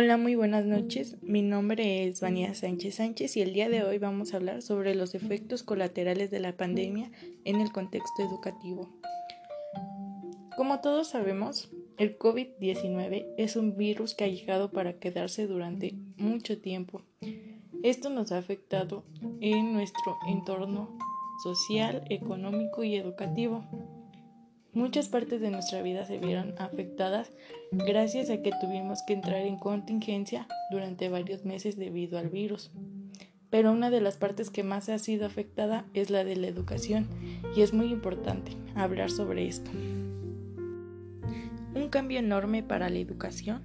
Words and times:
Hola, 0.00 0.16
muy 0.16 0.36
buenas 0.36 0.64
noches. 0.64 1.16
Mi 1.22 1.42
nombre 1.42 2.06
es 2.06 2.20
Vania 2.20 2.54
Sánchez 2.54 2.94
Sánchez 2.94 3.36
y 3.36 3.40
el 3.40 3.52
día 3.52 3.68
de 3.68 3.82
hoy 3.82 3.98
vamos 3.98 4.32
a 4.32 4.36
hablar 4.36 4.62
sobre 4.62 4.94
los 4.94 5.16
efectos 5.16 5.64
colaterales 5.64 6.30
de 6.30 6.38
la 6.38 6.56
pandemia 6.56 7.10
en 7.44 7.60
el 7.60 7.72
contexto 7.72 8.22
educativo. 8.22 8.88
Como 10.56 10.78
todos 10.82 11.08
sabemos, 11.08 11.72
el 11.96 12.16
COVID-19 12.16 13.26
es 13.38 13.56
un 13.56 13.76
virus 13.76 14.14
que 14.14 14.22
ha 14.22 14.28
llegado 14.28 14.70
para 14.70 15.00
quedarse 15.00 15.48
durante 15.48 15.96
mucho 16.16 16.60
tiempo. 16.60 17.02
Esto 17.82 18.08
nos 18.08 18.30
ha 18.30 18.38
afectado 18.38 19.02
en 19.40 19.72
nuestro 19.72 20.16
entorno 20.28 20.96
social, 21.42 22.04
económico 22.08 22.84
y 22.84 22.94
educativo. 22.94 23.64
Muchas 24.78 25.08
partes 25.08 25.40
de 25.40 25.50
nuestra 25.50 25.82
vida 25.82 26.04
se 26.04 26.18
vieron 26.18 26.54
afectadas 26.56 27.32
gracias 27.72 28.30
a 28.30 28.42
que 28.42 28.52
tuvimos 28.60 29.02
que 29.02 29.12
entrar 29.12 29.40
en 29.40 29.58
contingencia 29.58 30.46
durante 30.70 31.08
varios 31.08 31.44
meses 31.44 31.76
debido 31.76 32.16
al 32.16 32.28
virus. 32.28 32.70
Pero 33.50 33.72
una 33.72 33.90
de 33.90 34.00
las 34.00 34.18
partes 34.18 34.50
que 34.50 34.62
más 34.62 34.88
ha 34.88 35.00
sido 35.00 35.26
afectada 35.26 35.84
es 35.94 36.10
la 36.10 36.22
de 36.22 36.36
la 36.36 36.46
educación 36.46 37.08
y 37.56 37.62
es 37.62 37.72
muy 37.72 37.90
importante 37.90 38.52
hablar 38.76 39.10
sobre 39.10 39.48
esto. 39.48 39.68
Un 41.74 41.88
cambio 41.90 42.20
enorme 42.20 42.62
para 42.62 42.88
la 42.88 42.98
educación 42.98 43.62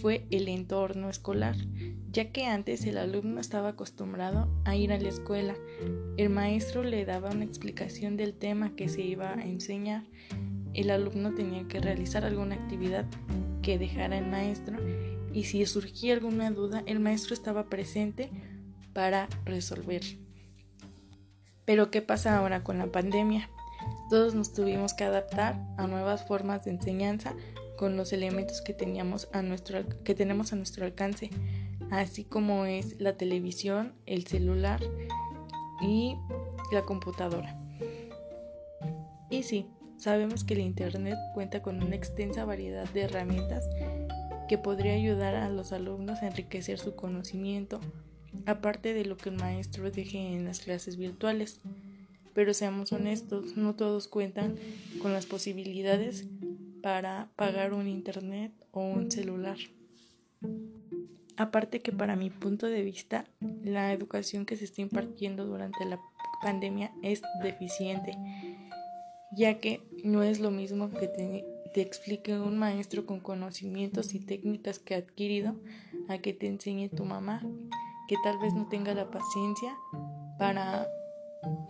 fue 0.00 0.26
el 0.30 0.48
entorno 0.48 1.10
escolar, 1.10 1.56
ya 2.10 2.32
que 2.32 2.46
antes 2.46 2.84
el 2.86 2.98
alumno 2.98 3.40
estaba 3.40 3.70
acostumbrado 3.70 4.48
a 4.64 4.76
ir 4.76 4.92
a 4.92 4.98
la 4.98 5.08
escuela. 5.08 5.54
El 6.16 6.30
maestro 6.30 6.82
le 6.82 7.04
daba 7.04 7.30
una 7.30 7.44
explicación 7.44 8.16
del 8.16 8.34
tema 8.34 8.74
que 8.74 8.88
se 8.88 9.02
iba 9.02 9.34
a 9.34 9.44
enseñar. 9.44 10.04
El 10.74 10.90
alumno 10.90 11.34
tenía 11.34 11.66
que 11.68 11.80
realizar 11.80 12.24
alguna 12.24 12.54
actividad 12.54 13.06
que 13.62 13.78
dejara 13.78 14.18
el 14.18 14.26
maestro 14.26 14.78
y 15.32 15.44
si 15.44 15.64
surgía 15.66 16.14
alguna 16.14 16.50
duda, 16.50 16.82
el 16.86 17.00
maestro 17.00 17.34
estaba 17.34 17.68
presente 17.68 18.30
para 18.92 19.28
resolver. 19.44 20.02
Pero 21.66 21.90
¿qué 21.90 22.00
pasa 22.00 22.38
ahora 22.38 22.62
con 22.62 22.78
la 22.78 22.86
pandemia? 22.86 23.50
Todos 24.08 24.34
nos 24.34 24.54
tuvimos 24.54 24.94
que 24.94 25.04
adaptar 25.04 25.60
a 25.76 25.86
nuevas 25.86 26.26
formas 26.26 26.64
de 26.64 26.70
enseñanza 26.70 27.34
con 27.76 27.96
los 27.96 28.12
elementos 28.12 28.60
que, 28.60 28.72
teníamos 28.72 29.28
a 29.32 29.42
nuestro, 29.42 29.84
que 30.04 30.14
tenemos 30.14 30.52
a 30.52 30.56
nuestro 30.56 30.84
alcance, 30.84 31.30
así 31.90 32.24
como 32.24 32.66
es 32.66 33.00
la 33.00 33.16
televisión, 33.16 33.94
el 34.06 34.26
celular 34.26 34.80
y 35.82 36.16
la 36.72 36.82
computadora. 36.82 37.58
Y 39.30 39.42
sí, 39.42 39.66
sabemos 39.98 40.44
que 40.44 40.54
el 40.54 40.60
Internet 40.60 41.18
cuenta 41.34 41.62
con 41.62 41.82
una 41.82 41.96
extensa 41.96 42.44
variedad 42.44 42.88
de 42.90 43.02
herramientas 43.02 43.68
que 44.48 44.58
podría 44.58 44.94
ayudar 44.94 45.34
a 45.34 45.48
los 45.48 45.72
alumnos 45.72 46.22
a 46.22 46.28
enriquecer 46.28 46.78
su 46.78 46.94
conocimiento, 46.94 47.80
aparte 48.46 48.94
de 48.94 49.04
lo 49.04 49.16
que 49.16 49.30
el 49.30 49.36
maestro 49.36 49.90
deje 49.90 50.18
en 50.18 50.44
las 50.44 50.60
clases 50.60 50.96
virtuales. 50.96 51.60
Pero 52.34 52.52
seamos 52.52 52.92
honestos, 52.92 53.56
no 53.56 53.74
todos 53.74 54.08
cuentan 54.08 54.56
con 55.00 55.12
las 55.12 55.26
posibilidades 55.26 56.26
para 56.86 57.28
pagar 57.34 57.74
un 57.74 57.88
internet 57.88 58.52
o 58.70 58.80
un 58.80 59.10
celular. 59.10 59.56
Aparte 61.36 61.82
que 61.82 61.90
para 61.90 62.14
mi 62.14 62.30
punto 62.30 62.66
de 62.68 62.82
vista, 62.82 63.24
la 63.64 63.92
educación 63.92 64.46
que 64.46 64.54
se 64.54 64.66
está 64.66 64.82
impartiendo 64.82 65.46
durante 65.46 65.84
la 65.84 65.98
pandemia 66.40 66.92
es 67.02 67.22
deficiente, 67.42 68.16
ya 69.32 69.58
que 69.58 69.80
no 70.04 70.22
es 70.22 70.38
lo 70.38 70.52
mismo 70.52 70.90
que 70.90 71.08
te, 71.08 71.44
explique 71.74 72.38
un 72.38 72.56
maestro 72.56 73.04
con 73.04 73.18
conocimientos 73.18 74.14
y 74.14 74.20
técnicas 74.20 74.78
que 74.78 74.94
ha 74.94 74.98
adquirido 74.98 75.56
a 76.08 76.18
que 76.18 76.34
te 76.34 76.46
enseñe 76.46 76.88
tu 76.88 77.04
mamá, 77.04 77.42
que 78.06 78.14
tal 78.22 78.38
vez 78.38 78.54
no 78.54 78.68
tenga 78.68 78.94
la 78.94 79.10
paciencia 79.10 79.76
para 80.38 80.86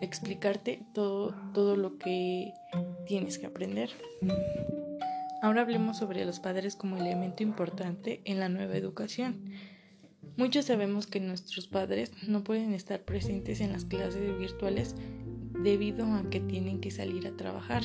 explicarte 0.02 0.82
todo, 0.92 1.34
todo 1.54 1.74
lo 1.74 1.96
que 1.96 2.52
tienes 3.06 3.38
que 3.38 3.46
aprender. 3.46 3.88
Ahora 5.42 5.62
hablemos 5.62 5.98
sobre 5.98 6.24
los 6.24 6.40
padres 6.40 6.76
como 6.76 6.96
elemento 6.96 7.42
importante 7.42 8.22
en 8.24 8.40
la 8.40 8.48
nueva 8.48 8.76
educación. 8.76 9.50
Muchos 10.36 10.66
sabemos 10.66 11.06
que 11.06 11.20
nuestros 11.20 11.66
padres 11.66 12.12
no 12.26 12.42
pueden 12.42 12.74
estar 12.74 13.04
presentes 13.04 13.60
en 13.60 13.72
las 13.72 13.84
clases 13.84 14.38
virtuales 14.38 14.94
debido 15.62 16.06
a 16.06 16.28
que 16.30 16.40
tienen 16.40 16.80
que 16.80 16.90
salir 16.90 17.26
a 17.26 17.36
trabajar. 17.36 17.82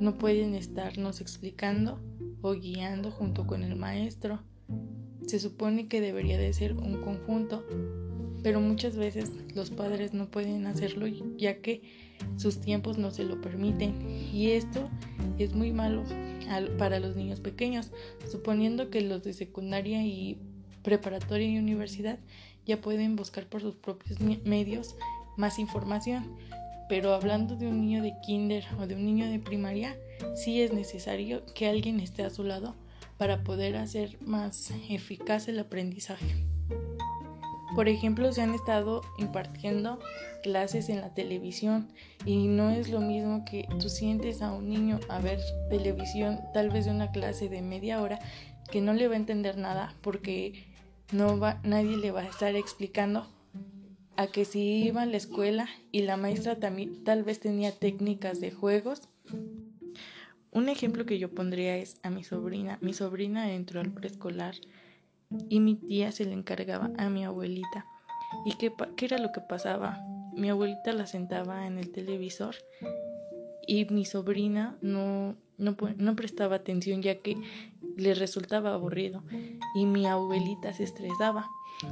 No 0.00 0.18
pueden 0.18 0.54
estarnos 0.54 1.20
explicando 1.20 2.00
o 2.42 2.52
guiando 2.52 3.10
junto 3.10 3.46
con 3.46 3.62
el 3.62 3.76
maestro. 3.76 4.42
Se 5.26 5.38
supone 5.38 5.88
que 5.88 6.00
debería 6.00 6.36
de 6.36 6.52
ser 6.52 6.74
un 6.74 7.00
conjunto, 7.00 7.64
pero 8.44 8.60
muchas 8.60 8.94
veces 8.94 9.32
los 9.54 9.70
padres 9.70 10.12
no 10.12 10.30
pueden 10.30 10.66
hacerlo 10.66 11.06
ya 11.38 11.62
que 11.62 11.80
sus 12.36 12.60
tiempos 12.60 12.98
no 12.98 13.10
se 13.10 13.24
lo 13.24 13.40
permiten 13.40 13.94
y 14.32 14.50
esto 14.50 14.88
es 15.38 15.54
muy 15.54 15.72
malo 15.72 16.04
para 16.78 17.00
los 17.00 17.16
niños 17.16 17.40
pequeños, 17.40 17.90
suponiendo 18.30 18.90
que 18.90 19.00
los 19.00 19.22
de 19.24 19.32
secundaria 19.32 20.04
y 20.04 20.38
preparatoria 20.82 21.48
y 21.48 21.58
universidad 21.58 22.18
ya 22.66 22.82
pueden 22.82 23.16
buscar 23.16 23.46
por 23.46 23.62
sus 23.62 23.76
propios 23.76 24.20
medios 24.20 24.94
más 25.38 25.58
información. 25.58 26.36
Pero 26.86 27.14
hablando 27.14 27.56
de 27.56 27.66
un 27.66 27.80
niño 27.80 28.02
de 28.02 28.12
kinder 28.26 28.66
o 28.78 28.86
de 28.86 28.94
un 28.94 29.06
niño 29.06 29.30
de 29.30 29.38
primaria, 29.38 29.96
sí 30.34 30.60
es 30.60 30.70
necesario 30.70 31.42
que 31.54 31.66
alguien 31.66 31.98
esté 31.98 32.24
a 32.24 32.30
su 32.30 32.44
lado 32.44 32.74
para 33.16 33.42
poder 33.42 33.76
hacer 33.76 34.18
más 34.20 34.70
eficaz 34.90 35.48
el 35.48 35.58
aprendizaje. 35.58 36.53
Por 37.74 37.88
ejemplo, 37.88 38.32
se 38.32 38.42
han 38.42 38.54
estado 38.54 39.02
impartiendo 39.18 39.98
clases 40.44 40.88
en 40.88 41.00
la 41.00 41.12
televisión 41.12 41.88
y 42.24 42.46
no 42.46 42.70
es 42.70 42.88
lo 42.88 43.00
mismo 43.00 43.44
que 43.44 43.66
tú 43.80 43.88
sientes 43.88 44.42
a 44.42 44.52
un 44.52 44.68
niño 44.68 45.00
a 45.08 45.18
ver 45.18 45.40
televisión, 45.70 46.38
tal 46.52 46.70
vez 46.70 46.84
de 46.84 46.92
una 46.92 47.10
clase 47.10 47.48
de 47.48 47.62
media 47.62 48.00
hora, 48.00 48.20
que 48.70 48.80
no 48.80 48.92
le 48.92 49.08
va 49.08 49.14
a 49.14 49.18
entender 49.18 49.56
nada 49.56 49.94
porque 50.02 50.66
no 51.12 51.38
va, 51.38 51.60
nadie 51.64 51.96
le 51.96 52.12
va 52.12 52.20
a 52.20 52.28
estar 52.28 52.54
explicando 52.54 53.26
a 54.16 54.28
que 54.28 54.44
si 54.44 54.84
iba 54.84 55.02
a 55.02 55.06
la 55.06 55.16
escuela 55.16 55.68
y 55.90 56.02
la 56.02 56.16
maestra 56.16 56.56
también 56.56 57.02
tal 57.02 57.24
vez 57.24 57.40
tenía 57.40 57.72
técnicas 57.72 58.40
de 58.40 58.52
juegos. 58.52 59.08
Un 60.52 60.68
ejemplo 60.68 61.04
que 61.04 61.18
yo 61.18 61.34
pondría 61.34 61.76
es 61.76 61.98
a 62.04 62.10
mi 62.10 62.22
sobrina. 62.22 62.78
Mi 62.80 62.92
sobrina 62.92 63.52
entró 63.52 63.80
al 63.80 63.90
preescolar 63.90 64.54
y 65.48 65.60
mi 65.60 65.76
tía 65.76 66.12
se 66.12 66.24
le 66.24 66.32
encargaba 66.32 66.90
a 66.96 67.08
mi 67.08 67.24
abuelita. 67.24 67.86
¿Y 68.44 68.54
qué, 68.56 68.72
qué 68.96 69.04
era 69.06 69.18
lo 69.18 69.32
que 69.32 69.40
pasaba? 69.40 70.00
Mi 70.34 70.50
abuelita 70.50 70.92
la 70.92 71.06
sentaba 71.06 71.66
en 71.66 71.78
el 71.78 71.90
televisor 71.92 72.56
y 73.66 73.84
mi 73.86 74.04
sobrina 74.04 74.76
no, 74.80 75.36
no, 75.58 75.76
no 75.96 76.16
prestaba 76.16 76.56
atención 76.56 77.02
ya 77.02 77.20
que 77.20 77.36
le 77.96 78.14
resultaba 78.14 78.74
aburrido 78.74 79.22
y 79.74 79.86
mi 79.86 80.06
abuelita 80.06 80.72
se 80.72 80.84
estresaba. 80.84 81.48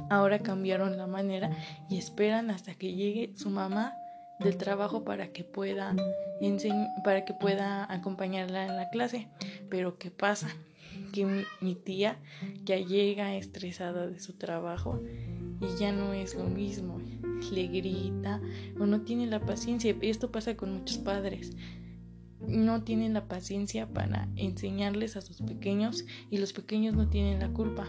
Ahora 0.09 0.39
cambiaron 0.39 0.97
la 0.97 1.07
manera 1.07 1.51
y 1.89 1.97
esperan 1.97 2.49
hasta 2.49 2.73
que 2.75 2.93
llegue 2.93 3.33
su 3.35 3.49
mamá 3.49 3.93
del 4.39 4.57
trabajo 4.57 5.03
para 5.03 5.29
que 5.31 5.43
pueda 5.43 5.95
para 7.03 7.23
que 7.23 7.33
pueda 7.33 7.91
acompañarla 7.91 8.65
en 8.65 8.75
la 8.75 8.89
clase. 8.89 9.29
Pero 9.69 9.97
¿qué 9.97 10.11
pasa? 10.11 10.47
Que 11.13 11.45
mi 11.61 11.75
tía 11.75 12.19
ya 12.65 12.77
llega 12.77 13.37
estresada 13.37 14.07
de 14.07 14.19
su 14.19 14.33
trabajo 14.33 14.99
y 15.61 15.79
ya 15.79 15.93
no 15.93 16.11
es 16.11 16.35
lo 16.35 16.45
mismo, 16.45 16.99
le 17.51 17.67
grita 17.67 18.41
o 18.79 18.85
no 18.85 19.01
tiene 19.01 19.27
la 19.27 19.39
paciencia. 19.39 19.95
Esto 20.01 20.31
pasa 20.31 20.57
con 20.57 20.73
muchos 20.73 20.97
padres. 20.97 21.51
No 22.45 22.83
tienen 22.83 23.13
la 23.13 23.27
paciencia 23.29 23.87
para 23.87 24.27
enseñarles 24.35 25.15
a 25.15 25.21
sus 25.21 25.41
pequeños 25.41 26.03
y 26.29 26.39
los 26.39 26.51
pequeños 26.51 26.95
no 26.95 27.07
tienen 27.07 27.39
la 27.39 27.53
culpa. 27.53 27.87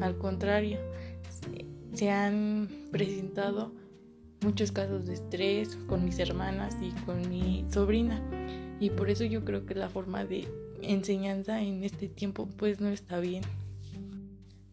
Al 0.00 0.18
contrario, 0.18 0.78
se 1.92 2.10
han 2.10 2.68
presentado 2.90 3.72
muchos 4.40 4.72
casos 4.72 5.06
de 5.06 5.14
estrés 5.14 5.76
con 5.86 6.04
mis 6.04 6.18
hermanas 6.18 6.76
y 6.82 6.90
con 7.04 7.28
mi 7.28 7.64
sobrina. 7.70 8.20
Y 8.80 8.90
por 8.90 9.10
eso 9.10 9.24
yo 9.24 9.44
creo 9.44 9.64
que 9.66 9.74
la 9.74 9.88
forma 9.88 10.24
de 10.24 10.48
enseñanza 10.82 11.60
en 11.60 11.84
este 11.84 12.08
tiempo 12.08 12.48
pues 12.56 12.80
no 12.80 12.88
está 12.88 13.18
bien. 13.20 13.42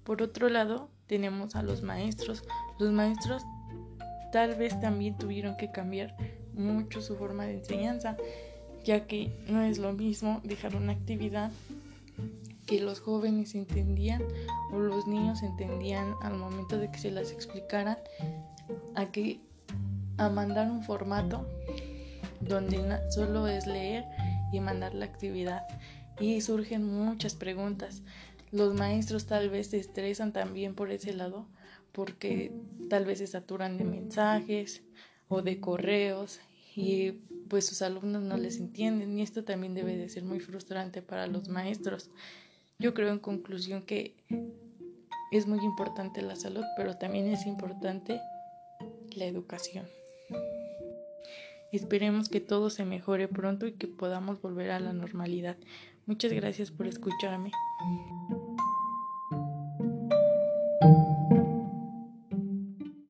Por 0.04 0.22
otro 0.22 0.50
lado, 0.50 0.90
tenemos 1.08 1.56
a 1.56 1.64
los 1.64 1.84
maestros. 1.84 2.44
Los 2.80 2.92
maestros 2.92 3.44
tal 4.32 4.56
vez 4.56 4.80
también 4.80 5.18
tuvieron 5.18 5.58
que 5.58 5.72
cambiar 5.72 6.16
mucho 6.54 7.02
su 7.02 7.16
forma 7.16 7.46
de 7.46 7.56
enseñanza, 7.56 8.18
ya 8.84 9.06
que 9.06 9.32
no 9.48 9.62
es 9.62 9.78
lo 9.78 9.94
mismo 9.94 10.42
dejar 10.44 10.76
una 10.76 10.94
actividad 10.94 11.52
que 12.66 12.80
los 12.80 13.00
jóvenes 13.00 13.56
entendían 13.56 14.24
o 14.72 14.80
los 14.80 15.08
niños 15.08 15.44
entendían 15.44 16.16
al 16.22 16.38
momento 16.38 16.78
de 16.78 16.90
que 16.90 16.98
se 16.98 17.12
las 17.12 17.32
explicaran 17.32 17.98
a 18.96 19.12
que 19.12 19.42
a 20.18 20.30
mandar 20.30 20.72
un 20.72 20.84
formato 20.84 21.46
donde 22.40 22.80
solo 23.12 23.48
es 23.48 23.68
leer 23.68 24.06
y 24.52 24.60
mandar 24.60 24.94
la 24.94 25.06
actividad 25.06 25.64
y 26.20 26.42
surgen 26.42 26.86
muchas 26.86 27.36
preguntas. 27.36 28.04
los 28.52 28.74
maestros 28.74 29.28
tal 29.28 29.50
vez 29.50 29.68
se 29.68 29.80
estresan 29.80 30.34
también 30.34 30.76
por 30.76 30.92
ese 30.92 31.14
lado 31.14 31.48
porque 31.94 32.52
tal 32.90 33.06
vez 33.06 33.20
se 33.20 33.28
saturan 33.28 33.78
de 33.78 33.86
mensajes 33.86 34.84
o 35.30 35.42
de 35.42 35.60
correos 35.60 36.42
y 36.76 37.12
pues 37.50 37.66
sus 37.66 37.82
alumnos 37.82 38.24
no 38.24 38.38
les 38.38 38.58
entienden 38.58 39.18
y 39.18 39.22
esto 39.22 39.44
también 39.44 39.74
debe 39.74 39.98
de 39.98 40.10
ser 40.10 40.24
muy 40.24 40.40
frustrante 40.40 41.02
para 41.02 41.28
los 41.28 41.50
maestros. 41.50 42.10
Yo 42.80 42.94
creo 42.94 43.10
en 43.10 43.20
conclusión 43.20 43.84
que 43.84 44.16
es 45.32 45.48
muy 45.48 45.60
importante 45.64 46.22
la 46.22 46.36
salud, 46.36 46.64
pero 46.76 46.98
también 46.98 47.28
es 47.28 47.46
importante 47.46 48.20
la 49.16 49.26
educación. 49.26 49.86
Esperemos 51.72 52.30
que 52.30 52.42
todo 52.42 52.70
se 52.70 52.86
mejore 52.86 53.28
pronto 53.28 53.66
y 53.66 53.74
que 53.74 53.88
podamos 53.88 54.42
volver 54.42 54.72
a 54.72 54.80
la 54.80 54.94
normalidad. 54.94 55.58
Muchas 56.06 56.34
gracias 56.34 56.72
por 56.72 56.88
escucharme. 56.88 57.52